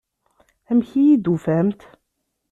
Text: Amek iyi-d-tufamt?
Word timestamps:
Amek 0.69 0.89
iyi-d-tufamt? 1.01 1.81